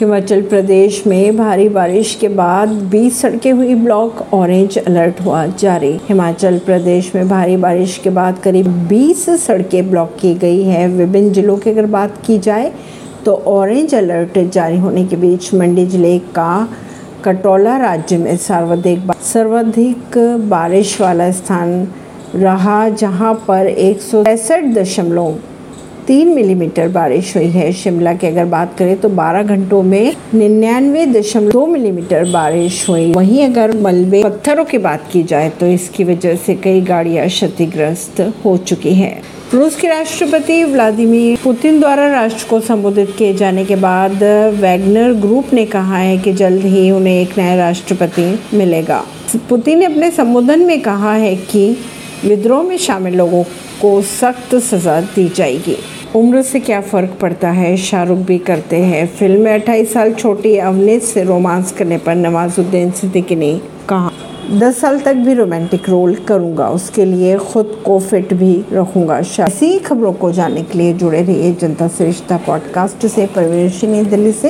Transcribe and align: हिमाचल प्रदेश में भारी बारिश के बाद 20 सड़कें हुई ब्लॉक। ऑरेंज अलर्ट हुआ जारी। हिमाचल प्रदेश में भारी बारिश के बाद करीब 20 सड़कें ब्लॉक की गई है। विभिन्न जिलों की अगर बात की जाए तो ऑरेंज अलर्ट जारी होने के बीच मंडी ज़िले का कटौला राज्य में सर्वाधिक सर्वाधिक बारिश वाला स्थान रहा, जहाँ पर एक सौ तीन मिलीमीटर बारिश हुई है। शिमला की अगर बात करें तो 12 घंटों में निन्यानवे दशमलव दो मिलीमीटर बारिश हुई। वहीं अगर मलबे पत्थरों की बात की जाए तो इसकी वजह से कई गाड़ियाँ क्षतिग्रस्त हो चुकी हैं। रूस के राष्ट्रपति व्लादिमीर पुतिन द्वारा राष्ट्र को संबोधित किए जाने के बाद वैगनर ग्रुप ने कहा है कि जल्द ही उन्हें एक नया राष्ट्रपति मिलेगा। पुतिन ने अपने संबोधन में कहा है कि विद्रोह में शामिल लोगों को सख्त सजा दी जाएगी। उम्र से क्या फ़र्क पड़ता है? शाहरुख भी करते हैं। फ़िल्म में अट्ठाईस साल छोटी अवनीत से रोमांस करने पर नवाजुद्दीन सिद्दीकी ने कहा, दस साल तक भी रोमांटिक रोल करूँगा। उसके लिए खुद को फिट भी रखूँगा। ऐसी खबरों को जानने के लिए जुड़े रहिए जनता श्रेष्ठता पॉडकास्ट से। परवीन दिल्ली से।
हिमाचल 0.00 0.42
प्रदेश 0.42 1.02
में 1.06 1.36
भारी 1.36 1.68
बारिश 1.68 2.14
के 2.20 2.28
बाद 2.28 2.68
20 2.90 3.20
सड़कें 3.20 3.50
हुई 3.52 3.74
ब्लॉक। 3.74 4.20
ऑरेंज 4.34 4.76
अलर्ट 4.78 5.20
हुआ 5.20 5.44
जारी। 5.60 5.90
हिमाचल 6.08 6.58
प्रदेश 6.58 7.10
में 7.14 7.28
भारी 7.28 7.56
बारिश 7.56 7.96
के 8.04 8.10
बाद 8.10 8.38
करीब 8.38 8.66
20 8.88 9.28
सड़कें 9.38 9.90
ब्लॉक 9.90 10.16
की 10.20 10.34
गई 10.34 10.62
है। 10.64 10.86
विभिन्न 10.88 11.32
जिलों 11.32 11.56
की 11.56 11.70
अगर 11.70 11.86
बात 11.86 12.14
की 12.26 12.38
जाए 12.38 12.72
तो 13.24 13.34
ऑरेंज 13.46 13.94
अलर्ट 13.94 14.38
जारी 14.48 14.78
होने 14.78 15.04
के 15.06 15.16
बीच 15.16 15.52
मंडी 15.54 15.86
ज़िले 15.86 16.18
का 16.36 16.68
कटौला 17.24 17.76
राज्य 17.76 18.18
में 18.18 18.36
सर्वाधिक 18.38 19.12
सर्वाधिक 19.24 20.18
बारिश 20.50 21.00
वाला 21.00 21.30
स्थान 21.32 21.88
रहा, 22.34 22.88
जहाँ 22.88 23.34
पर 23.48 23.66
एक 23.66 24.00
सौ 24.00 24.24
तीन 26.10 26.28
मिलीमीटर 26.28 26.88
बारिश 26.88 27.34
हुई 27.36 27.46
है। 27.46 27.72
शिमला 27.72 28.12
की 28.12 28.26
अगर 28.26 28.44
बात 28.44 28.74
करें 28.78 28.96
तो 29.00 29.08
12 29.08 29.42
घंटों 29.44 29.82
में 29.82 30.14
निन्यानवे 30.34 31.04
दशमलव 31.06 31.50
दो 31.50 31.66
मिलीमीटर 31.66 32.24
बारिश 32.30 32.88
हुई। 32.88 33.12
वहीं 33.12 33.44
अगर 33.44 33.76
मलबे 33.76 34.22
पत्थरों 34.22 34.64
की 34.64 34.78
बात 34.78 35.04
की 35.12 35.22
जाए 35.22 35.50
तो 35.50 35.66
इसकी 35.66 36.04
वजह 36.04 36.34
से 36.36 36.54
कई 36.54 36.80
गाड़ियाँ 36.80 37.26
क्षतिग्रस्त 37.28 38.20
हो 38.44 38.56
चुकी 38.56 38.94
हैं। 38.94 39.22
रूस 39.52 39.76
के 39.76 39.88
राष्ट्रपति 39.88 40.62
व्लादिमीर 40.64 41.38
पुतिन 41.44 41.78
द्वारा 41.80 42.08
राष्ट्र 42.08 42.48
को 42.50 42.60
संबोधित 42.60 43.14
किए 43.18 43.34
जाने 43.34 43.64
के 43.64 43.76
बाद 43.76 44.22
वैगनर 44.60 45.12
ग्रुप 45.20 45.52
ने 45.54 45.64
कहा 45.66 45.98
है 45.98 46.18
कि 46.18 46.32
जल्द 46.32 46.64
ही 46.64 46.90
उन्हें 46.90 47.14
एक 47.14 47.38
नया 47.38 47.54
राष्ट्रपति 47.56 48.28
मिलेगा। 48.54 49.02
पुतिन 49.48 49.78
ने 49.78 49.84
अपने 49.84 50.10
संबोधन 50.10 50.66
में 50.66 50.80
कहा 50.80 51.14
है 51.14 51.34
कि 51.46 51.70
विद्रोह 52.24 52.62
में 52.62 52.76
शामिल 52.78 53.14
लोगों 53.14 53.42
को 53.80 54.00
सख्त 54.02 54.54
सजा 54.64 55.00
दी 55.00 55.28
जाएगी। 55.28 55.76
उम्र 56.16 56.42
से 56.42 56.60
क्या 56.60 56.80
फ़र्क 56.80 57.18
पड़ता 57.20 57.50
है? 57.50 57.76
शाहरुख 57.76 58.18
भी 58.18 58.38
करते 58.38 58.76
हैं। 58.76 59.06
फ़िल्म 59.06 59.40
में 59.40 59.54
अट्ठाईस 59.54 59.92
साल 59.92 60.12
छोटी 60.12 60.56
अवनीत 60.56 61.02
से 61.02 61.22
रोमांस 61.24 61.72
करने 61.72 61.98
पर 61.98 62.14
नवाजुद्दीन 62.14 62.90
सिद्दीकी 62.90 63.36
ने 63.36 63.60
कहा, 63.88 64.10
दस 64.58 64.80
साल 64.80 65.00
तक 65.00 65.14
भी 65.14 65.34
रोमांटिक 65.34 65.88
रोल 65.88 66.14
करूँगा। 66.14 66.68
उसके 66.68 67.04
लिए 67.04 67.36
खुद 67.38 67.82
को 67.86 67.98
फिट 68.00 68.34
भी 68.34 68.64
रखूँगा। 68.72 69.18
ऐसी 69.40 69.78
खबरों 69.78 70.12
को 70.12 70.32
जानने 70.32 70.62
के 70.62 70.78
लिए 70.78 70.92
जुड़े 70.92 71.22
रहिए 71.22 71.54
जनता 71.54 71.88
श्रेष्ठता 71.88 72.36
पॉडकास्ट 72.36 73.06
से। 73.06 73.26
परवीन 73.26 74.04
दिल्ली 74.08 74.32
से। 74.32 74.48